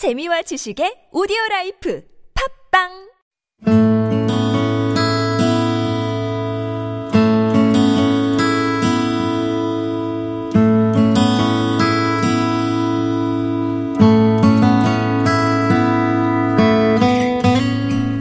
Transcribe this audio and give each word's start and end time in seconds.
재미와 0.00 0.40
지식의 0.40 1.12
오디오 1.12 1.36
life 1.50 2.02
팟빵 2.72 2.88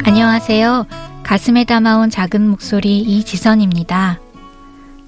안녕하세요. 0.03 0.85
가슴에 1.23 1.63
담아온 1.63 2.09
작은 2.09 2.45
목소리 2.49 2.99
이지선입니다. 2.99 4.19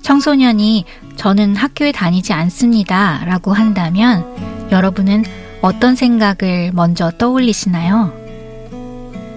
청소년이 0.03 0.85
저는 1.17 1.57
학교에 1.57 1.91
다니지 1.91 2.31
않습니다. 2.31 3.25
라고 3.25 3.51
한다면 3.51 4.23
여러분은 4.71 5.40
어떤 5.61 5.95
생각을 5.95 6.71
먼저 6.73 7.11
떠올리시나요? 7.11 8.11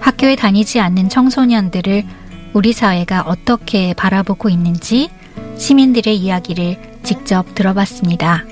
학교에 0.00 0.36
다니지 0.36 0.80
않는 0.80 1.08
청소년들을 1.08 2.02
우리 2.54 2.72
사회가 2.72 3.22
어떻게 3.22 3.94
바라보고 3.94 4.48
있는지 4.48 5.10
시민들의 5.56 6.16
이야기를 6.16 6.76
직접 7.02 7.54
들어봤습니다. 7.54 8.44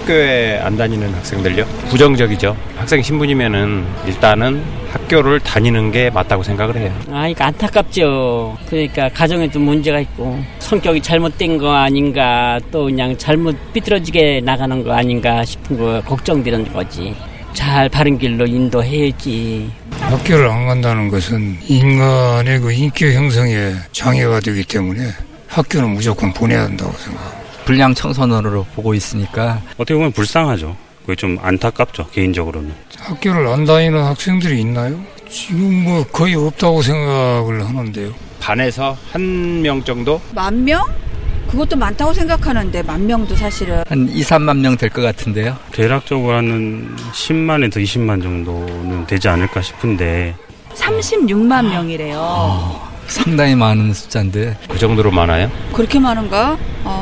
학교에 0.00 0.58
안 0.58 0.76
다니는 0.76 1.12
학생들요? 1.14 1.64
부정적이죠. 1.90 2.56
학생 2.76 3.02
신분이면은 3.02 3.84
일단은 4.06 4.62
학교를 4.92 5.40
다니는 5.40 5.90
게 5.92 6.10
맞다고 6.10 6.42
생각을 6.42 6.76
해요. 6.76 6.94
아, 7.10 7.28
이거 7.28 7.44
안타깝죠. 7.44 8.56
그러니까 8.68 9.08
가정에도 9.10 9.58
문제가 9.58 10.00
있고 10.00 10.42
성격이 10.60 11.00
잘못된 11.02 11.58
거 11.58 11.72
아닌가 11.74 12.58
또 12.70 12.84
그냥 12.84 13.16
잘못 13.18 13.56
삐뚤어지게 13.72 14.42
나가는 14.44 14.82
거 14.82 14.92
아닌가 14.92 15.44
싶은 15.44 15.78
거 15.78 16.00
걱정되는 16.06 16.72
거지. 16.72 17.14
잘 17.52 17.88
바른 17.88 18.18
길로 18.18 18.46
인도해야지. 18.46 19.70
학교를 20.00 20.48
안 20.48 20.66
간다는 20.66 21.08
것은 21.08 21.58
인간의 21.66 22.60
그 22.60 22.72
인격 22.72 23.12
형성에 23.12 23.72
장애가 23.92 24.40
되기 24.40 24.62
때문에 24.64 25.02
학교는 25.48 25.90
무조건 25.90 26.32
보내야 26.32 26.62
한다고 26.62 26.92
생각합니다. 26.92 27.38
불량 27.64 27.92
청소년으로 27.94 28.64
보고 28.74 28.94
있으니까 28.94 29.60
어떻게 29.74 29.94
보면 29.94 30.12
불쌍하죠. 30.12 30.74
그게 31.08 31.16
좀 31.16 31.38
안타깝죠. 31.40 32.08
개인적으로는. 32.12 32.70
학교를 32.98 33.46
안 33.48 33.64
다니는 33.64 34.04
학생들이 34.04 34.60
있나요? 34.60 35.00
지금 35.30 35.82
뭐 35.84 36.04
거의 36.12 36.34
없다고 36.34 36.82
생각을 36.82 37.66
하는데요. 37.66 38.12
반에서 38.38 38.94
한 39.10 39.62
명 39.62 39.82
정도? 39.82 40.20
만 40.34 40.62
명? 40.66 40.84
그것도 41.50 41.76
많다고 41.76 42.12
생각하는데 42.12 42.82
만 42.82 43.06
명도 43.06 43.34
사실은 43.36 43.82
한 43.88 44.06
2, 44.10 44.20
3만 44.20 44.58
명 44.58 44.76
될 44.76 44.90
것 44.90 45.00
같은데요. 45.00 45.56
대략적으로 45.72 46.34
한 46.36 46.94
10만에서 47.14 47.82
20만 47.82 48.22
정도는 48.22 49.06
되지 49.06 49.28
않을까 49.28 49.62
싶은데 49.62 50.34
36만 50.74 51.70
명이래요. 51.70 52.86
상당히 53.06 53.54
많은 53.54 53.94
숫자인데 53.94 54.58
그 54.68 54.78
정도로 54.78 55.10
많아요? 55.10 55.50
그렇게 55.72 55.98
많은가? 55.98 56.58
어, 56.84 56.97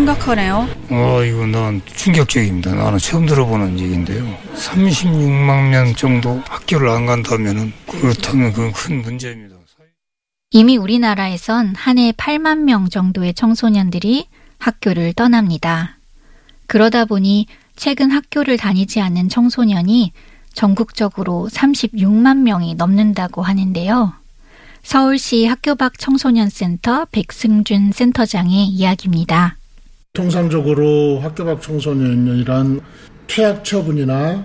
심각하네요. 0.00 0.68
아, 0.90 1.24
이거 1.24 1.46
난 1.46 1.80
충격적입니다. 1.86 2.74
나는 2.74 2.98
처음 2.98 3.24
들어보는 3.24 3.80
얘기인데요. 3.80 4.36
36만 4.54 5.70
명 5.70 5.94
정도 5.94 6.42
학교를 6.46 6.90
안 6.90 7.06
간다면은 7.06 7.72
그렇다면 7.88 8.52
그건 8.52 8.72
큰 8.72 9.00
문제입니다. 9.00 9.56
이미 10.50 10.76
우리나라에선 10.76 11.74
한 11.74 11.96
해 11.98 12.12
8만 12.12 12.58
명 12.64 12.90
정도의 12.90 13.32
청소년들이 13.32 14.26
학교를 14.58 15.14
떠납니다. 15.14 15.96
그러다 16.66 17.06
보니 17.06 17.46
최근 17.74 18.10
학교를 18.10 18.58
다니지 18.58 19.00
않는 19.00 19.30
청소년이 19.30 20.12
전국적으로 20.52 21.48
36만 21.50 22.38
명이 22.42 22.74
넘는다고 22.74 23.40
하는데요. 23.42 24.12
서울시 24.82 25.46
학교 25.46 25.74
밖 25.74 25.98
청소년 25.98 26.50
센터 26.50 27.06
백승준 27.06 27.92
센터장의 27.92 28.66
이야기입니다. 28.66 29.56
통상적으로 30.16 31.20
학교 31.20 31.44
밖 31.44 31.60
청소년이란 31.60 32.80
퇴학 33.26 33.62
처분이나 33.62 34.42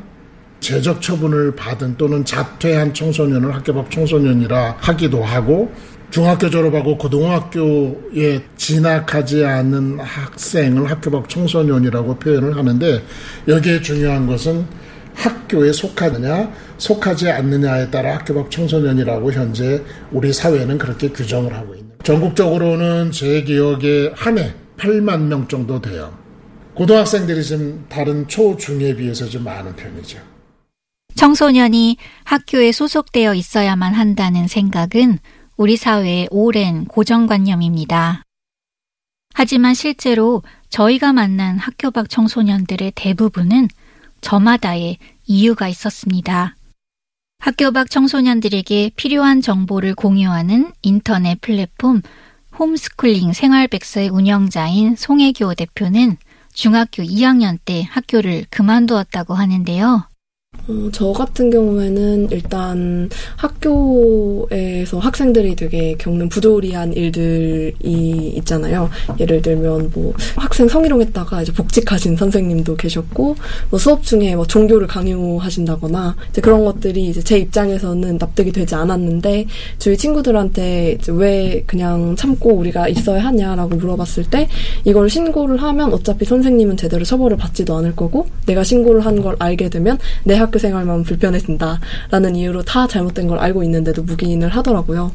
재적 0.59 1.01
처분을 1.01 1.55
받은 1.55 1.95
또는 1.97 2.25
자퇴한 2.25 2.93
청소년을 2.93 3.55
학교 3.55 3.73
밖 3.73 3.89
청소년이라 3.89 4.75
하기도 4.79 5.23
하고 5.23 5.71
중학교 6.09 6.49
졸업하고 6.49 6.97
고등학교에 6.97 8.41
진학하지 8.57 9.45
않는 9.45 10.01
학생을 10.01 10.91
학교 10.91 11.09
밖 11.09 11.29
청소년이라고 11.29 12.19
표현을 12.19 12.57
하는데 12.57 13.01
여기에 13.47 13.81
중요한 13.81 14.27
것은 14.27 14.65
학교에 15.15 15.71
속하느냐 15.71 16.51
속하지 16.79 17.29
않느냐에 17.29 17.89
따라 17.89 18.15
학교 18.15 18.35
밖 18.35 18.51
청소년이라고 18.51 19.31
현재 19.31 19.81
우리 20.11 20.33
사회는 20.33 20.77
그렇게 20.77 21.07
규정을 21.07 21.53
하고 21.53 21.75
있는. 21.75 21.91
전국적으로는 22.03 23.11
제 23.11 23.41
기억에 23.43 24.11
한해 24.15 24.53
8만 24.81 25.27
명 25.27 25.47
정도 25.47 25.79
돼요. 25.79 26.17
고등학생들이 26.73 27.43
좀 27.43 27.85
다른 27.87 28.27
초중에 28.27 28.95
비해서 28.95 29.27
좀 29.29 29.43
많은 29.43 29.75
편이죠. 29.75 30.19
청소년이 31.15 31.97
학교에 32.23 32.71
소속되어 32.71 33.35
있어야만 33.35 33.93
한다는 33.93 34.47
생각은 34.47 35.19
우리 35.55 35.77
사회의 35.77 36.27
오랜 36.31 36.85
고정관념입니다. 36.85 38.23
하지만 39.33 39.75
실제로 39.75 40.41
저희가 40.69 41.13
만난 41.13 41.59
학교 41.59 41.91
밖 41.91 42.09
청소년들의 42.09 42.93
대부분은 42.95 43.67
저마다의 44.21 44.97
이유가 45.27 45.67
있었습니다. 45.67 46.55
학교 47.39 47.71
밖 47.71 47.91
청소년들에게 47.91 48.91
필요한 48.95 49.41
정보를 49.41 49.93
공유하는 49.93 50.71
인터넷 50.81 51.39
플랫폼 51.41 52.01
홈스쿨링 52.61 53.33
생활백서의 53.33 54.09
운영자인 54.09 54.95
송혜교 54.95 55.55
대표는 55.55 56.17
중학교 56.53 57.01
2학년 57.01 57.57
때 57.65 57.81
학교를 57.89 58.45
그만두었다고 58.51 59.33
하는데요. 59.33 60.07
어, 60.67 60.89
저 60.91 61.13
같은 61.13 61.49
경우에는 61.49 62.29
일단 62.29 63.09
학교에서 63.37 64.99
학생들이 64.99 65.55
되게 65.55 65.95
겪는 65.97 66.27
부조리한 66.27 66.91
일들이 66.93 68.33
있잖아요. 68.37 68.89
예를 69.17 69.41
들면 69.41 69.91
뭐 69.95 70.13
학생 70.35 70.67
성희롱했다가 70.67 71.41
이제 71.43 71.53
복직하신 71.53 72.17
선생님도 72.17 72.75
계셨고 72.75 73.35
뭐 73.69 73.79
수업 73.79 74.03
중에 74.03 74.35
뭐 74.35 74.45
종교를 74.45 74.87
강요하신다거나 74.87 76.17
이제 76.29 76.41
그런 76.41 76.65
것들이 76.65 77.07
이제 77.07 77.21
제 77.21 77.39
입장에서는 77.39 78.17
납득이 78.17 78.51
되지 78.51 78.75
않았는데 78.75 79.45
저희 79.79 79.97
친구들한테 79.97 80.97
이제 80.99 81.13
왜 81.13 81.63
그냥 81.65 82.15
참고 82.17 82.53
우리가 82.53 82.89
있어야 82.89 83.23
하냐라고 83.23 83.77
물어봤을 83.77 84.25
때 84.29 84.49
이걸 84.83 85.09
신고를 85.09 85.63
하면 85.63 85.93
어차피 85.93 86.25
선생님은 86.25 86.75
제대로 86.75 87.05
처벌을 87.05 87.37
받지도 87.37 87.75
않을 87.77 87.95
거고 87.95 88.27
내가 88.45 88.63
신고를 88.65 89.05
한 89.05 89.21
걸 89.21 89.35
알게 89.37 89.69
되면 89.69 89.99
내 90.23 90.40
학교 90.41 90.59
생활만 90.59 91.03
불편해진다라는 91.03 92.35
이유로 92.35 92.63
다 92.63 92.87
잘못된 92.87 93.27
걸 93.27 93.39
알고 93.39 93.63
있는데도 93.63 94.03
묵인을 94.03 94.49
하더라고요. 94.49 95.11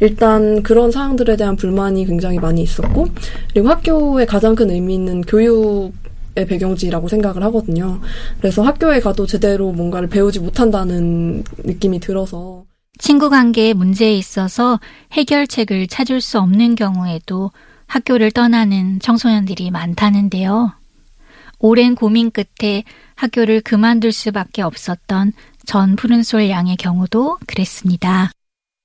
일단 0.00 0.62
그런 0.62 0.90
사항들에 0.90 1.36
대한 1.36 1.56
불만이 1.56 2.06
굉장히 2.06 2.38
많이 2.38 2.62
있었고 2.62 3.08
그리고 3.52 3.68
학교의 3.68 4.26
가장 4.26 4.54
큰 4.54 4.70
의미 4.70 4.94
있는 4.94 5.20
교육 5.22 5.92
의 6.36 6.46
배경지라고 6.46 7.08
생각을 7.08 7.42
하거든요. 7.44 8.00
그래서 8.38 8.62
학교에 8.62 9.00
가도 9.00 9.26
제대로 9.26 9.72
뭔가를 9.72 10.08
배우지 10.08 10.38
못한다는 10.38 11.42
느낌이 11.64 11.98
들어서 11.98 12.64
친구 12.98 13.30
관계에 13.30 13.72
문제에 13.72 14.14
있어서 14.14 14.78
해결책을 15.12 15.88
찾을 15.88 16.20
수 16.20 16.38
없는 16.38 16.76
경우에도 16.76 17.50
학교를 17.86 18.30
떠나는 18.30 19.00
청소년들이 19.00 19.72
많다는데요. 19.72 20.72
오랜 21.60 21.94
고민 21.94 22.30
끝에 22.30 22.84
학교를 23.14 23.60
그만둘 23.60 24.12
수밖에 24.12 24.62
없었던 24.62 25.32
전 25.66 25.94
푸른솔 25.94 26.48
양의 26.48 26.76
경우도 26.76 27.38
그랬습니다. 27.46 28.32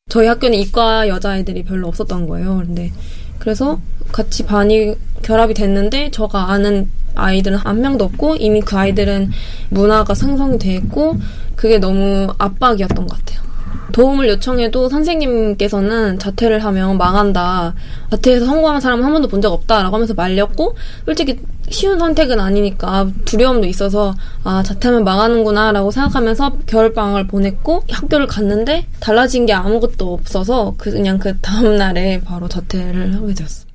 저희 0.10 0.28
학교는 0.28 0.58
이과 0.60 1.08
여자애들이 1.08 1.64
별로 1.64 1.88
없었던 1.88 2.28
거예요. 2.28 2.58
근데 2.58 2.92
그래서 3.40 3.80
같이 4.12 4.46
반이 4.46 4.94
결합이 5.24 5.54
됐는데 5.54 6.12
저가 6.12 6.52
아는 6.52 6.92
아이들은 7.16 7.58
한 7.58 7.82
명도 7.82 8.06
없고 8.06 8.36
이미 8.36 8.62
그 8.62 8.78
아이들은 8.78 9.32
문화가 9.70 10.14
생성이 10.14 10.60
돼 10.60 10.76
있고 10.76 11.18
그게 11.56 11.80
너무 11.80 12.28
압박이었던 12.38 13.08
것 13.08 13.18
같아요. 13.18 13.45
도움을 13.92 14.28
요청해도 14.30 14.90
선생님께서는 14.90 16.20
자퇴를 16.20 16.64
하면 16.64 16.98
망한다. 16.98 17.74
자퇴해서 18.12 18.46
성공한 18.46 18.82
사람은 18.82 19.04
한 19.04 19.12
번도 19.14 19.28
본 19.28 19.42
적 19.42 19.54
없다라고 19.54 19.94
하면서 19.96 20.14
말렸고 20.16 20.76
솔직히 21.06 21.40
쉬운 21.70 22.00
선택은 22.00 22.40
아니니까 22.40 23.08
두려움도 23.26 23.68
있어서 23.68 24.16
아 24.44 24.64
자퇴하면 24.64 25.04
망하는구나라고 25.04 25.92
생각하면서 25.92 26.60
겨울방학을 26.66 27.28
보냈고 27.28 27.84
학교를 27.92 28.28
갔는데 28.28 28.88
달라진 29.00 29.46
게 29.46 29.54
아무것도 29.54 30.14
없어서 30.14 30.74
그냥 30.78 31.20
그 31.20 31.38
다음 31.40 31.76
날에 31.76 32.22
바로 32.22 32.48
자퇴를 32.48 33.16
하게 33.16 33.34
되었어요. 33.34 33.66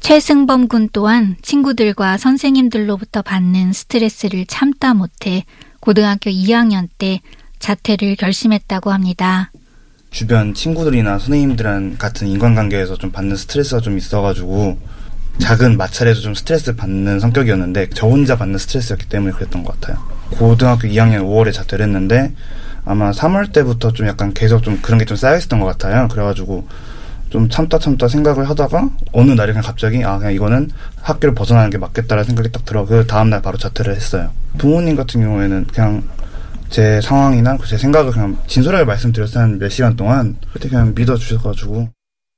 최승범 0.00 0.68
군 0.68 0.90
또한 0.92 1.36
친구들과 1.40 2.18
선생님들로부터 2.18 3.22
받는 3.22 3.72
스트레스를 3.72 4.44
참다 4.46 4.92
못해 4.92 5.44
고등학교 5.80 6.30
2학년 6.30 6.88
때 6.98 7.20
자퇴를 7.68 8.16
결심했다고 8.16 8.92
합니다. 8.92 9.50
주변 10.10 10.52
친구들이나 10.52 11.18
선생님들한 11.18 11.96
같은 11.96 12.28
인간관계에서 12.28 12.98
좀 12.98 13.10
받는 13.10 13.36
스트레스가 13.36 13.80
좀 13.80 13.96
있어가지고 13.96 14.78
작은 15.38 15.78
마찰에서 15.78 16.20
좀 16.20 16.34
스트레스 16.34 16.76
받는 16.76 17.20
성격이었는데 17.20 17.88
저 17.94 18.06
혼자 18.06 18.36
받는 18.36 18.58
스트레스였기 18.58 19.08
때문에 19.08 19.32
그랬던 19.32 19.64
것 19.64 19.80
같아요. 19.80 19.98
고등학교 20.32 20.88
2학년 20.88 21.22
5월에 21.22 21.54
자퇴를 21.54 21.86
했는데 21.86 22.34
아마 22.84 23.10
3월 23.12 23.50
때부터 23.54 23.92
좀 23.92 24.06
약간 24.08 24.34
계속 24.34 24.62
좀 24.62 24.78
그런 24.82 24.98
게 24.98 25.06
좀 25.06 25.16
쌓여 25.16 25.38
있었던 25.38 25.58
것 25.58 25.64
같아요. 25.66 26.06
그래가지고 26.08 26.68
좀 27.30 27.48
참다 27.48 27.78
참다 27.78 28.08
생각을 28.08 28.46
하다가 28.50 28.90
어느 29.12 29.32
날에 29.32 29.52
그냥 29.54 29.64
갑자기 29.64 30.04
아 30.04 30.18
그냥 30.18 30.34
이거는 30.34 30.70
학교를 31.00 31.34
벗어나는 31.34 31.70
게 31.70 31.78
맞겠다라는 31.78 32.24
생각이 32.26 32.52
딱 32.52 32.66
들어 32.66 32.84
그 32.84 33.06
다음 33.06 33.30
날 33.30 33.40
바로 33.40 33.56
자퇴를 33.56 33.96
했어요. 33.96 34.30
부모님 34.58 34.96
같은 34.96 35.22
경우에는 35.22 35.66
그냥 35.72 36.02
제 36.70 37.00
상황이나 37.00 37.56
제 37.66 37.76
생각을 37.78 38.12
그냥 38.12 38.38
진솔하게 38.46 38.84
말씀드렸어요. 38.84 39.44
한몇 39.44 39.70
시간 39.70 39.96
동안 39.96 40.36
그때 40.52 40.68
그냥 40.68 40.92
믿어주셔가지고 40.94 41.88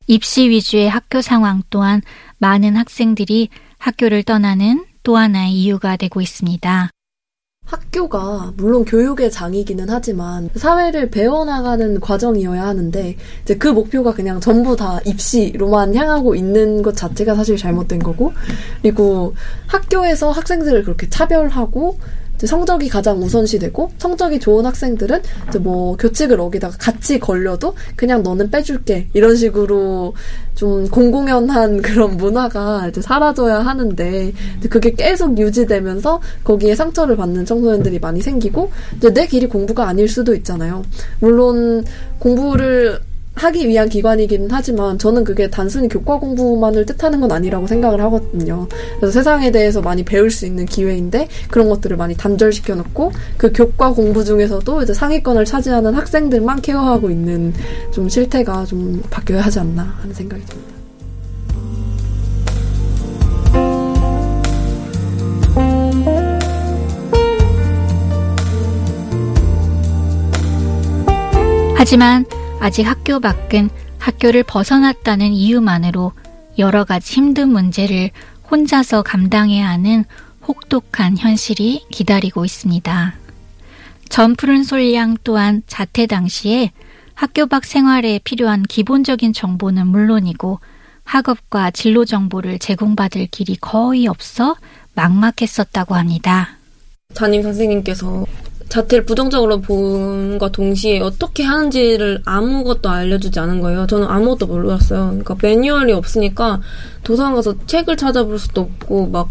입시 0.08 0.48
위주의 0.48 0.88
학교 0.88 1.20
상황 1.20 1.62
또한 1.70 2.02
많은 2.38 2.76
학생들이 2.76 3.48
학교를 3.78 4.22
떠나는 4.22 4.84
또 5.02 5.16
하나의 5.16 5.52
이유가 5.52 5.96
되고 5.96 6.20
있습니다. 6.20 6.90
학교가 7.66 8.52
물론 8.56 8.84
교육의 8.84 9.30
장이기는 9.30 9.86
하지만 9.88 10.48
사회를 10.54 11.10
배워나가는 11.10 11.98
과정이어야 12.00 12.62
하는데 12.62 13.16
이제 13.42 13.56
그 13.56 13.68
목표가 13.68 14.14
그냥 14.14 14.40
전부 14.40 14.76
다 14.76 15.00
입시로만 15.04 15.94
향하고 15.94 16.36
있는 16.36 16.82
것 16.82 16.96
자체가 16.96 17.34
사실 17.34 17.56
잘못된 17.56 17.98
거고 17.98 18.32
그리고 18.82 19.34
학교에서 19.66 20.30
학생들을 20.30 20.84
그렇게 20.84 21.10
차별하고 21.10 21.98
성적이 22.44 22.88
가장 22.88 23.18
우선시되고 23.18 23.92
성적이 23.98 24.40
좋은 24.40 24.66
학생들은 24.66 25.22
뭐 25.60 25.96
교칙을 25.96 26.40
어기다가 26.40 26.76
같이 26.78 27.18
걸려도 27.18 27.74
그냥 27.94 28.22
너는 28.22 28.50
빼줄게 28.50 29.08
이런 29.14 29.36
식으로 29.36 30.14
좀 30.54 30.88
공공연한 30.88 31.80
그런 31.82 32.16
문화가 32.16 32.88
이제 32.88 33.00
사라져야 33.00 33.60
하는데 33.60 34.32
그게 34.68 34.90
계속 34.90 35.38
유지되면서 35.38 36.20
거기에 36.44 36.74
상처를 36.74 37.16
받는 37.16 37.44
청소년들이 37.44 38.00
많이 38.00 38.20
생기고 38.20 38.70
이제 38.96 39.12
내 39.12 39.26
길이 39.26 39.46
공부가 39.46 39.88
아닐 39.88 40.08
수도 40.08 40.34
있잖아요. 40.34 40.82
물론 41.20 41.84
공부를 42.18 43.00
하기 43.36 43.68
위한 43.68 43.88
기관이기는 43.88 44.48
하지만 44.50 44.98
저는 44.98 45.24
그게 45.24 45.48
단순히 45.48 45.88
교과 45.88 46.18
공부만을 46.18 46.86
뜻하는 46.86 47.20
건 47.20 47.32
아니라고 47.32 47.66
생각을 47.66 48.00
하거든요. 48.02 48.66
그래서 48.96 49.12
세상에 49.12 49.50
대해서 49.50 49.82
많이 49.82 50.02
배울 50.02 50.30
수 50.30 50.46
있는 50.46 50.66
기회인데 50.66 51.28
그런 51.50 51.68
것들을 51.68 51.96
많이 51.96 52.16
단절시켜 52.16 52.74
놓고 52.74 53.12
그 53.36 53.52
교과 53.52 53.92
공부 53.92 54.24
중에서도 54.24 54.82
이제 54.82 54.94
상위권을 54.94 55.44
차지하는 55.44 55.94
학생들만 55.94 56.62
케어하고 56.62 57.10
있는 57.10 57.52
좀 57.92 58.08
실태가 58.08 58.64
좀 58.64 59.02
바뀌어야 59.10 59.42
하지 59.42 59.60
않나 59.60 59.82
하는 59.82 60.14
생각이 60.14 60.42
듭니다. 60.46 60.76
하지만 71.78 72.24
아직 72.60 72.82
학교 72.82 73.20
밖은 73.20 73.70
학교를 73.98 74.42
벗어났다는 74.42 75.32
이유만으로 75.32 76.12
여러 76.58 76.84
가지 76.84 77.14
힘든 77.14 77.50
문제를 77.50 78.10
혼자서 78.50 79.02
감당해야 79.02 79.68
하는 79.68 80.04
혹독한 80.46 81.18
현실이 81.18 81.86
기다리고 81.90 82.44
있습니다. 82.44 83.14
전푸른 84.08 84.62
솔양 84.62 85.16
또한 85.24 85.62
자퇴 85.66 86.06
당시에 86.06 86.70
학교 87.14 87.46
밖 87.46 87.64
생활에 87.64 88.20
필요한 88.22 88.62
기본적인 88.62 89.32
정보는 89.32 89.86
물론이고 89.88 90.60
학업과 91.04 91.70
진로 91.70 92.04
정보를 92.04 92.58
제공받을 92.58 93.28
길이 93.30 93.56
거의 93.56 94.06
없어 94.06 94.56
막막했었다고 94.94 95.94
합니다. 95.94 96.56
담임 97.14 97.42
선생님께서 97.42 98.26
자퇴를 98.68 99.04
부정적으로 99.04 99.60
본과 99.60 100.50
동시에 100.50 101.00
어떻게 101.00 101.44
하는지를 101.44 102.22
아무것도 102.24 102.88
알려주지 102.88 103.38
않은 103.38 103.60
거예요. 103.60 103.86
저는 103.86 104.06
아무것도 104.08 104.46
몰랐어요. 104.46 105.08
그러니까 105.08 105.36
매뉴얼이 105.40 105.92
없으니까 105.92 106.60
도서관 107.04 107.34
가서 107.34 107.54
책을 107.66 107.96
찾아볼 107.96 108.38
수도 108.38 108.62
없고 108.62 109.08
막 109.08 109.28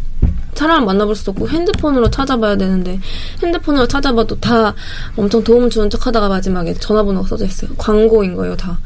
사람을 0.55 0.85
만나볼 0.85 1.15
수도 1.15 1.31
없고 1.31 1.49
핸드폰으로 1.49 2.09
찾아봐야 2.09 2.55
되는데 2.55 2.99
핸드폰으로 3.43 3.87
찾아봐도 3.87 4.39
다 4.39 4.73
엄청 5.17 5.43
도움 5.43 5.69
주는 5.69 5.89
척하다가 5.89 6.29
마지막에 6.29 6.73
전화번호가 6.73 7.27
써져 7.27 7.45
있어요. 7.45 7.71
광고인 7.77 8.35
거예요, 8.35 8.55
다. 8.55 8.79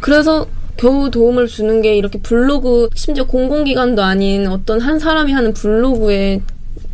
그래서 0.00 0.46
겨우 0.76 1.10
도움을 1.10 1.46
주는 1.46 1.82
게 1.82 1.96
이렇게 1.96 2.18
블로그 2.20 2.88
심지어 2.94 3.26
공공기관도 3.26 4.02
아닌 4.02 4.46
어떤 4.46 4.80
한 4.80 4.98
사람이 4.98 5.32
하는 5.32 5.52
블로그에 5.52 6.40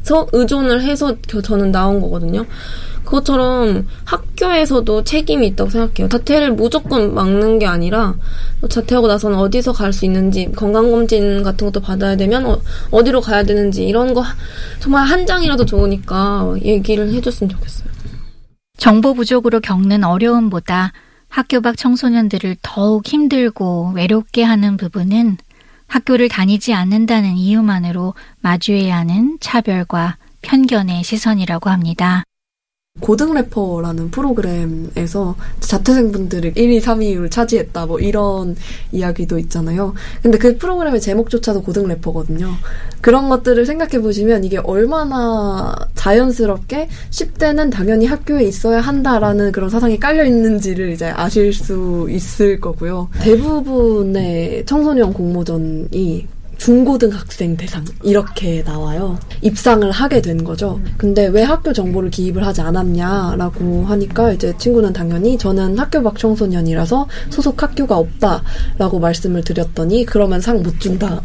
서 0.06 0.28
의존을 0.32 0.82
해서 0.82 1.16
저는 1.42 1.72
나온 1.72 2.00
거거든요. 2.00 2.46
그것처럼 3.04 3.88
학교에서도 4.04 5.02
책임이 5.02 5.48
있다고 5.48 5.68
생각해요. 5.70 6.08
자퇴를 6.08 6.52
무조건 6.52 7.12
막는 7.12 7.58
게 7.58 7.66
아니라 7.66 8.14
자퇴하고 8.68 9.08
나서는 9.08 9.36
어디서 9.36 9.72
갈 9.72 9.92
수 9.92 10.04
있는지 10.04 10.50
건강검진 10.54 11.42
같은 11.42 11.66
것도 11.66 11.80
받아야 11.80 12.16
되면 12.16 12.46
어, 12.90 13.04
디로 13.04 13.20
가야 13.20 13.42
되는지 13.42 13.84
이런 13.84 14.14
거 14.14 14.22
정말 14.78 15.06
한 15.06 15.26
장이라도 15.26 15.64
좋으니까 15.64 16.54
얘기를 16.62 17.12
해줬으면 17.12 17.50
좋겠어요. 17.50 17.88
정보 18.76 19.12
부족으로 19.14 19.58
겪는 19.58 20.04
어려움보다 20.04 20.92
학교 21.28 21.60
밖 21.60 21.76
청소년들을 21.76 22.58
더욱 22.62 23.08
힘들고 23.08 23.92
외롭게 23.96 24.44
하는 24.44 24.76
부분은 24.76 25.38
학교를 25.86 26.28
다니지 26.28 26.74
않는다는 26.74 27.36
이유만으로 27.36 28.14
마주해야 28.40 28.96
하는 28.98 29.38
차별과 29.40 30.16
편견의 30.42 31.02
시선이라고 31.04 31.70
합니다. 31.70 32.24
고등 33.00 33.34
래퍼라는 33.34 34.10
프로그램에서 34.10 35.36
자퇴생분들이 35.60 36.52
1, 36.54 36.72
2, 36.72 36.80
3위를 36.80 37.30
차지했다 37.30 37.86
뭐 37.86 37.98
이런 37.98 38.56
이야기도 38.90 39.38
있잖아요. 39.38 39.94
근데 40.22 40.38
그 40.38 40.56
프로그램의 40.56 41.00
제목조차도 41.00 41.62
고등 41.62 41.88
래퍼거든요. 41.88 42.50
그런 43.00 43.28
것들을 43.28 43.66
생각해 43.66 44.00
보시면 44.00 44.44
이게 44.44 44.58
얼마나 44.58 45.74
자연스럽게 45.94 46.88
10대는 47.10 47.70
당연히 47.70 48.06
학교에 48.06 48.44
있어야 48.44 48.80
한다라는 48.80 49.52
그런 49.52 49.68
사상이 49.68 50.00
깔려 50.00 50.24
있는지를 50.24 50.90
이제 50.90 51.06
아실 51.06 51.52
수 51.52 52.06
있을 52.10 52.60
거고요. 52.60 53.08
대부분의 53.20 54.64
청소년 54.66 55.12
공모전이 55.12 56.26
중고등학생 56.58 57.56
대상 57.56 57.84
이렇게 58.02 58.62
나와요. 58.62 59.18
입상을 59.42 59.88
하게 59.90 60.20
된 60.22 60.42
거죠. 60.42 60.80
근데 60.96 61.26
왜 61.26 61.42
학교 61.42 61.72
정보를 61.72 62.10
기입을 62.10 62.46
하지 62.46 62.60
않았냐라고 62.62 63.84
하니까 63.84 64.32
이제 64.32 64.56
친구는 64.58 64.92
당연히 64.92 65.36
저는 65.38 65.78
학교 65.78 66.02
밖 66.02 66.18
청소년이라서 66.18 67.08
소속 67.30 67.62
학교가 67.62 67.96
없다라고 67.96 68.98
말씀을 68.98 69.42
드렸더니 69.44 70.04
그러면 70.06 70.40
상 70.40 70.56
못 70.56 70.80
준다. 70.80 71.20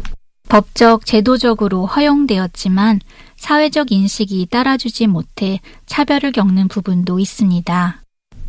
법적, 0.48 1.06
제도적으로 1.06 1.86
허용되었지만 1.86 3.00
사회적 3.36 3.90
인식이 3.90 4.46
따라주지 4.50 5.06
못해 5.06 5.60
차별을 5.86 6.32
겪는 6.32 6.68
부분도 6.68 7.18
있습니다. 7.18 8.01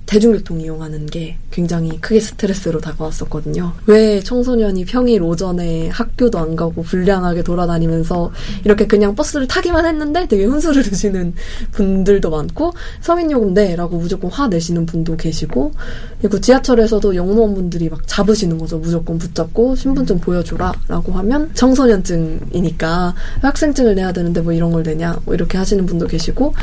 대중교통 0.06 0.60
이용하는 0.62 1.06
게 1.06 1.38
굉장히 1.52 2.00
크게 2.02 2.20
스트레스로 2.20 2.80
다가왔었거든요. 2.82 3.74
왜 3.88 4.20
청소년이 4.20 4.86
평일 4.86 5.22
오전에 5.22 5.90
학교도 5.90 6.40
안 6.40 6.56
가고 6.56 6.82
불량하게 6.84 7.44
돌아다니면서 7.44 8.32
이렇게 8.66 8.88
그냥 8.88 9.16
버스를 9.16 9.48
타기만 9.48 9.86
했는데 9.86 10.28
되게 10.28 10.46
훈수를 10.46 10.84
두시는 10.84 11.34
분들도 11.72 12.30
많고 12.30 12.74
성인요금 13.02 13.54
내라고 13.54 13.98
무조건 13.98 14.32
화내시는 14.32 14.86
분도 14.86 15.16
계시고 15.16 15.72
그리고 16.20 16.40
지하철에서도 16.40 17.16
영무원분들이 17.16 17.90
막 17.90 18.06
잡으시는 18.08 18.58
거죠. 18.58 18.78
무조건 18.80 19.18
붙잡고 19.18 19.76
신분증 19.76 20.20
보여줘라 20.20 20.74
라고 20.88 21.14
하면 21.14 21.52
청소년증이니까 21.54 23.16
학생증을 23.42 23.96
내야 23.96 24.12
되는데 24.12 24.42
뭐 24.42 24.54
이런 24.54 24.72
걸 24.72 24.84
내냐 24.84 25.20
뭐 25.26 25.34
이렇게 25.34 25.58
하시는 25.58 25.86
분도 25.86 26.08
계시고 26.08 26.54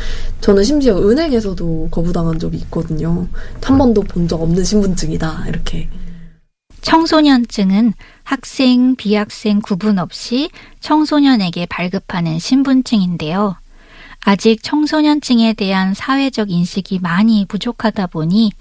저는 0.40 0.64
심지어 0.64 0.98
은행에서도 0.98 1.88
거부당한 1.90 2.38
적이 2.38 2.58
있거든요. 2.58 3.28
한 3.62 3.78
번도 3.78 4.02
본 4.02 4.28
적 4.28 4.40
없는 4.42 4.62
신분증이다. 4.64 5.44
이렇게. 5.48 5.88
청소년증은 6.82 7.92
학생, 8.24 8.96
비학생 8.96 9.60
구분 9.60 9.98
없이 9.98 10.50
청소년에게 10.80 11.66
발급하는 11.66 12.38
신분증인데요. 12.38 13.56
아직 14.24 14.62
청소년증에 14.62 15.54
대한 15.54 15.94
사회적 15.94 16.50
인식이 16.50 16.98
많이 17.00 17.44
부족하다 17.46 18.08
보니 18.08 18.52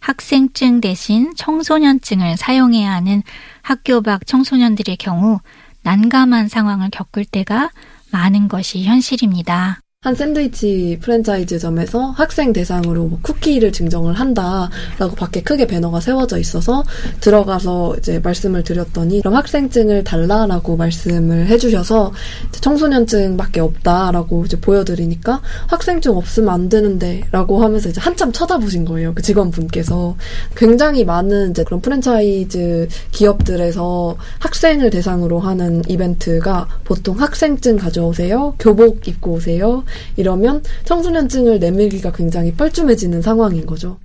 학생증 0.00 0.80
대신 0.80 1.32
청소년증을 1.36 2.36
사용해야 2.36 2.92
하는 2.92 3.22
학교 3.62 4.00
밖 4.02 4.26
청소년들의 4.26 4.96
경우 4.96 5.38
난감한 5.82 6.48
상황을 6.48 6.90
겪을 6.90 7.24
때가 7.24 7.70
많은 8.10 8.48
것이 8.48 8.84
현실입니다. 8.84 9.80
한 10.02 10.14
샌드위치 10.14 10.96
프랜차이즈점에서 11.02 12.12
학생 12.12 12.54
대상으로 12.54 13.04
뭐 13.04 13.18
쿠키를 13.20 13.70
증정을 13.70 14.14
한다라고 14.14 15.14
밖에 15.14 15.42
크게 15.42 15.66
배너가 15.66 16.00
세워져 16.00 16.38
있어서 16.38 16.84
들어가서 17.20 17.96
이제 17.98 18.18
말씀을 18.18 18.62
드렸더니 18.62 19.20
그럼 19.20 19.34
학생증을 19.34 20.04
달라라고 20.04 20.78
말씀을 20.78 21.48
해주셔서 21.48 22.14
청소년증밖에 22.50 23.60
없다라고 23.60 24.46
이제 24.46 24.58
보여드리니까 24.58 25.42
학생증 25.66 26.16
없으면 26.16 26.48
안 26.48 26.70
되는데라고 26.70 27.62
하면서 27.62 27.90
이제 27.90 28.00
한참 28.00 28.32
쳐다보신 28.32 28.86
거예요 28.86 29.12
그 29.14 29.20
직원분께서. 29.20 30.16
굉장히 30.56 31.04
많은 31.04 31.50
이제 31.50 31.62
그런 31.62 31.82
프랜차이즈 31.82 32.88
기업들에서 33.12 34.16
학생을 34.38 34.88
대상으로 34.88 35.40
하는 35.40 35.82
이벤트가 35.88 36.68
보통 36.84 37.20
학생증 37.20 37.76
가져오세요 37.76 38.54
교복 38.58 39.06
입고 39.06 39.32
오세요 39.32 39.84
이러면 40.16 40.62
청소년증을 40.84 41.58
내밀기가 41.60 42.12
굉장히 42.12 42.52
뻘쭘해지는 42.54 43.22
상황인 43.22 43.66
거죠. 43.66 43.98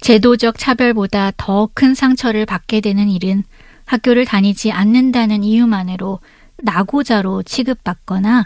제도적 0.00 0.58
차별보다 0.58 1.32
더 1.36 1.68
큰 1.74 1.94
상처를 1.94 2.46
받게 2.46 2.80
되는 2.80 3.08
일은 3.08 3.42
학교를 3.86 4.24
다니지 4.26 4.70
않는다는 4.72 5.42
이유만으로 5.44 6.20
나고자로 6.62 7.42
취급받거나 7.42 8.44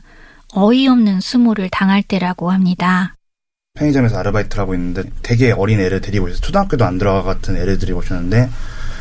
어이없는 0.54 1.20
수모를 1.20 1.68
당할 1.70 2.02
때라고 2.02 2.50
합니다. 2.50 3.14
편의점에서 3.74 4.18
아르바이트를 4.18 4.62
하고 4.62 4.74
있는데 4.74 5.04
되게 5.22 5.52
어린 5.52 5.78
애를 5.80 6.00
데리고 6.00 6.28
있어요. 6.28 6.40
초등학교도 6.40 6.84
안 6.84 6.98
들어가 6.98 7.22
같은 7.22 7.56
애를 7.56 7.78
데리고 7.78 8.00
오셨는데 8.00 8.48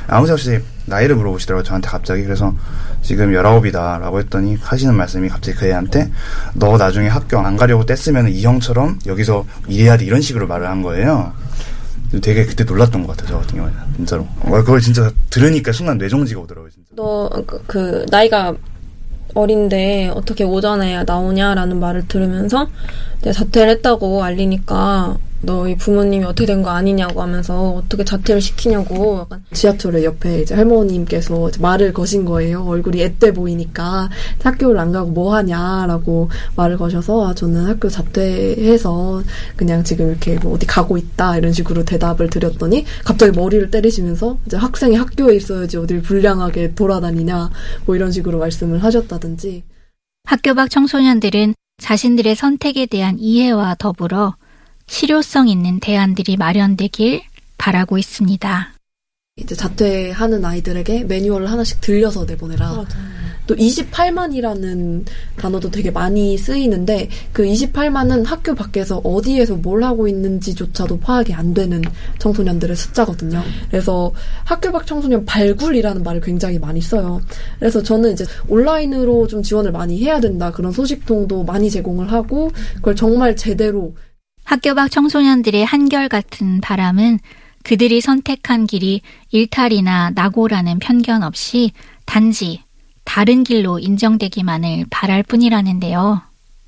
아무 0.08 0.28
새 0.28 0.34
없이 0.34 0.60
나이를 0.88 1.16
물어보시더라고요. 1.18 1.64
저한테 1.64 1.88
갑자기. 1.90 2.24
그래서 2.24 2.54
지금 3.02 3.32
19이다 3.34 4.00
라고 4.00 4.20
했더니 4.20 4.56
하시는 4.62 4.94
말씀이 4.96 5.30
갑자기 5.30 5.58
그 5.58 5.66
애한테 5.68 6.12
너 6.56 6.78
나중에 6.78 7.08
학교 7.08 7.38
안 7.40 7.58
가려고 7.58 7.86
뗐으면 7.86 8.32
이 8.34 8.44
형처럼 8.44 9.00
여기서 9.06 9.46
일해야 9.68 9.98
돼 9.98 10.06
이런 10.06 10.22
식으로 10.22 10.48
말을 10.48 10.68
한 10.68 10.82
거예요. 10.82 11.34
되게 12.22 12.46
그때 12.46 12.64
놀랐던 12.64 13.06
것 13.06 13.16
같아요. 13.18 13.28
저 13.34 13.40
같은 13.40 13.58
경우에는. 13.58 13.80
진짜로. 13.98 14.28
어, 14.42 14.50
그걸 14.52 14.80
진짜 14.80 15.12
들으니까 15.30 15.72
순간 15.74 15.98
뇌정지가 15.98 16.40
오더라고요. 16.42 16.72
진짜. 16.72 16.88
너 16.96 17.30
그 17.46 17.62
그 17.68 18.06
나이가 18.10 18.54
어린데 19.34 20.12
어떻게 20.16 20.44
오전에 20.46 21.04
나오냐라는 21.04 21.80
말을 21.80 22.08
들으면서 22.08 22.68
자퇴를 23.22 23.70
했다고 23.74 24.24
알리니까 24.24 25.18
너희 25.42 25.76
부모님이 25.76 26.26
어떻게 26.26 26.46
된 26.46 26.58
거 26.64 26.72
아니냐고 26.72 27.22
하면서 27.22 27.72
어떻게 27.74 28.04
자퇴를 28.04 28.42
시키냐고 28.42 29.20
약간 29.22 29.44
지하철에 29.54 30.04
옆에 30.04 30.42
이제 30.42 30.56
할머님께서 30.56 31.52
말을 31.60 31.94
거신 31.94 32.26
거예요. 32.26 32.64
얼굴이 32.66 33.00
앳돼 33.00 33.34
보이니까 33.34 34.10
학교를 34.42 34.80
안 34.80 34.92
가고 34.92 35.12
뭐 35.12 35.36
하냐라고 35.36 36.30
말을 36.56 36.78
거셔서 36.78 37.28
아, 37.30 37.34
저는 37.36 37.66
학교 37.66 37.90
자퇴해서 37.90 39.22
그냥 39.56 39.84
지금 39.84 40.10
이렇게 40.10 40.40
뭐 40.40 40.54
어디 40.54 40.66
가고 40.66 40.98
있다 40.98 41.38
이런 41.38 41.54
식으로 41.54 41.86
대답을 41.86 42.30
드렸더니 42.30 42.86
갑자기 43.06 43.38
머리를 43.38 43.70
때리시면서 43.70 44.40
이제 44.48 44.58
학생이 44.58 44.96
학교에 44.96 45.36
있어야지 45.36 45.78
어딜 45.78 46.02
불량하게 46.02 46.74
돌아다니냐 46.74 47.50
뭐 47.86 47.96
이런 47.96 48.12
식으로 48.12 48.40
말씀을 48.40 48.84
하셨다든지 48.84 49.64
학교 50.26 50.54
밖 50.56 50.70
청소년들은 50.72 51.54
자신들의 51.80 52.36
선택에 52.36 52.88
대한 52.88 53.18
이해와 53.20 53.76
더불어 53.78 54.36
실효성 54.88 55.48
있는 55.48 55.80
대안들이 55.80 56.38
마련되길 56.38 57.22
바라고 57.58 57.98
있습니다. 57.98 58.74
이제 59.38 59.54
자퇴하는 59.54 60.44
아이들에게 60.44 61.04
매뉴얼을 61.04 61.50
하나씩 61.52 61.80
들려서 61.82 62.26
내보내라. 62.26 62.66
맞아요. 62.66 62.88
또 63.46 63.56
28만이라는 63.56 65.06
단어도 65.38 65.72
되게 65.72 65.90
많이 65.90 66.38
쓰이는데 66.38 67.10
그 67.32 67.44
28만은 67.44 68.26
학교 68.26 68.54
밖에서 68.54 68.98
어디에서 68.98 69.56
뭘 69.56 69.84
하고 69.84 70.08
있는지조차도 70.08 71.00
파악이 71.00 71.34
안 71.34 71.54
되는 71.54 71.82
청소년들의 72.20 72.76
숫자거든요. 72.76 73.42
그래서 73.70 74.12
학교 74.44 74.72
밖 74.72 74.86
청소년 74.86 75.24
발굴이라는 75.26 76.04
말을 76.04 76.20
굉장히 76.22 76.60
많이 76.60 76.82
써요. 76.82 77.22
그래서 77.58 77.82
저는 77.82 78.14
이제 78.14 78.26
온라인으로 78.50 79.28
좀 79.28 79.42
지원을 79.42 79.72
많이 79.72 79.98
해야 80.04 80.20
된다. 80.20 80.52
그런 80.52 80.72
소식통도 80.74 81.44
많이 81.46 81.70
제공을 81.72 82.12
하고 82.12 82.52
그걸 82.76 82.96
정말 82.96 83.36
제대로 83.36 83.96
학교 84.48 84.74
밖 84.74 84.90
청소년들의 84.90 85.66
한결같은 85.66 86.62
바람은 86.62 87.20
그들이 87.64 88.00
선택한 88.00 88.66
길이 88.66 89.02
일탈이나 89.32 90.12
낙오라는 90.16 90.80
편견 90.80 91.22
없이 91.22 91.72
단지 92.06 92.62
다른 93.04 93.44
길로 93.44 93.78
인정되기만을 93.78 94.86
바랄 94.90 95.22
뿐이라는데요. 95.24 96.22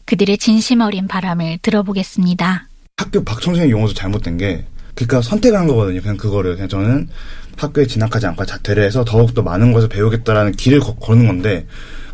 그들의 0.04 0.38
진심 0.40 0.82
어린 0.82 1.08
바람을 1.08 1.60
들어보겠습니다. 1.62 2.68
학교 2.98 3.24
박청소년 3.24 3.70
용어도 3.70 3.94
잘못된 3.94 4.38
게 4.38 4.66
그러니까 4.94 5.22
선택을 5.22 5.58
한 5.58 5.66
거거든요. 5.68 6.02
그냥 6.02 6.18
그거를 6.18 6.56
그냥 6.56 6.68
저는 6.68 7.08
학교에 7.56 7.88
진학하지 7.88 8.28
않고 8.28 8.46
자퇴를 8.46 8.84
해서 8.84 9.06
더욱더 9.06 9.42
많은 9.42 9.72
것을 9.72 9.88
배우겠다라는 9.88 10.52
길을 10.52 10.82
거, 10.82 10.96
거는 10.96 11.28
건데 11.28 11.66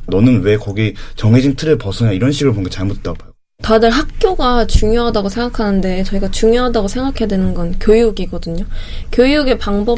너는 0.06 0.44
왜 0.44 0.58
거기 0.58 0.94
정해진 1.16 1.56
틀을 1.56 1.80
벗으냐 1.80 2.12
이런 2.12 2.32
식으로 2.32 2.54
본 2.54 2.64
게 2.66 2.70
잘못됐다고 2.70 3.18
봐요. 3.18 3.35
다들 3.66 3.90
학교가 3.90 4.68
중요하다고 4.68 5.28
생각하는데 5.28 6.04
저희가 6.04 6.30
중요하다고 6.30 6.88
생각해야 6.88 7.28
되는 7.28 7.56
건 7.56 7.76
교육이거든요. 7.80 8.64
교육의 9.12 9.58
방법 9.58 9.98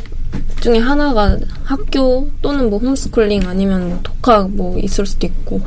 중에 0.61 0.77
하나가 0.77 1.37
학교 1.65 2.29
또는 2.41 2.69
뭐 2.69 2.79
홈스쿨링 2.79 3.45
아니면 3.45 3.89
뭐 3.89 3.99
독학 4.03 4.51
뭐 4.51 4.77
있을 4.79 5.05
수도 5.05 5.27
있고 5.27 5.59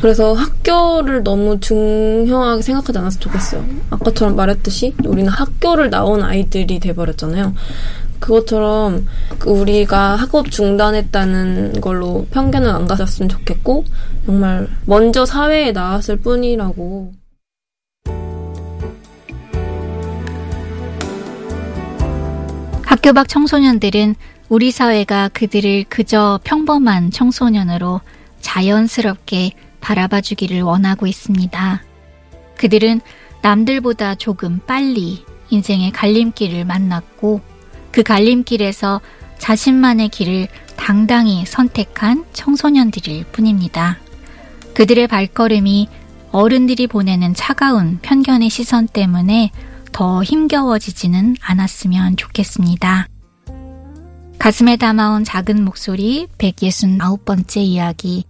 그래서 0.00 0.34
학교를 0.34 1.24
너무 1.24 1.58
중요하게 1.58 2.62
생각하지 2.62 2.96
않았으면 2.96 3.20
좋겠어요. 3.20 3.64
아까처럼 3.90 4.36
말했듯이 4.36 4.94
우리는 5.04 5.28
학교를 5.28 5.90
나온 5.90 6.22
아이들이 6.22 6.78
돼버렸잖아요. 6.78 7.54
그것처럼 8.20 9.08
그 9.40 9.50
우리가 9.50 10.14
학업 10.14 10.52
중단했다는 10.52 11.80
걸로 11.80 12.24
편견은 12.30 12.70
안 12.70 12.86
가졌으면 12.86 13.28
좋겠고 13.28 13.84
정말 14.26 14.68
먼저 14.86 15.26
사회에 15.26 15.72
나왔을 15.72 16.18
뿐이라고 16.18 17.18
학교 23.08 23.14
밖 23.14 23.26
청소년들은 23.26 24.16
우리 24.50 24.70
사회가 24.70 25.30
그들을 25.30 25.86
그저 25.88 26.38
평범한 26.44 27.10
청소년으로 27.10 28.02
자연스럽게 28.42 29.52
바라봐 29.80 30.20
주기를 30.20 30.60
원하고 30.60 31.06
있습니다. 31.06 31.82
그들은 32.58 33.00
남들보다 33.40 34.16
조금 34.16 34.60
빨리 34.66 35.24
인생의 35.48 35.90
갈림길을 35.92 36.66
만났고 36.66 37.40
그 37.92 38.02
갈림길에서 38.02 39.00
자신만의 39.38 40.10
길을 40.10 40.48
당당히 40.76 41.46
선택한 41.46 42.26
청소년들일 42.34 43.24
뿐입니다. 43.32 43.96
그들의 44.74 45.06
발걸음이 45.06 45.88
어른들이 46.30 46.86
보내는 46.86 47.32
차가운 47.32 48.00
편견의 48.02 48.50
시선 48.50 48.86
때문에 48.86 49.50
더 49.98 50.22
힘겨워지지는 50.22 51.34
않았으면 51.40 52.16
좋겠습니다. 52.16 53.08
가슴에 54.38 54.76
담아온 54.76 55.24
작은 55.24 55.64
목소리 55.64 56.28
169번째 56.38 57.56
이야기. 57.56 58.24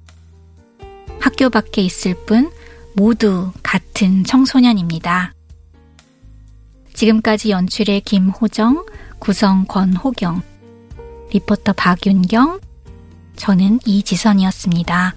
학교 1.20 1.50
밖에 1.50 1.82
있을 1.82 2.14
뿐 2.25 2.50
모두 2.94 3.52
같은 3.62 4.25
청소년입니다. 4.25 5.34
지금까지 6.94 7.50
연출의 7.50 8.00
김호정, 8.00 8.87
구성 9.18 9.66
권호경, 9.68 10.40
리포터 11.34 11.75
박윤경, 11.75 12.60
저는 13.37 13.80
이지선이었습니다. 13.84 15.14